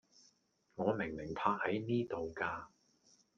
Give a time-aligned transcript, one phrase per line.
[0.77, 2.69] 我明明泊係呢度架